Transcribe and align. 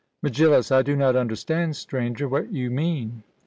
MEGILLUS: 0.23 0.71
I 0.71 0.81
do 0.81 0.95
not 0.95 1.15
understand, 1.15 1.75
Stranger, 1.75 2.27
what 2.27 2.51
you 2.51 2.71
mean. 2.71 3.21